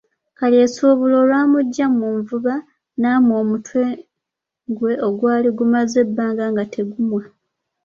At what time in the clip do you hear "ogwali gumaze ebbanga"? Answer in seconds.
5.07-6.43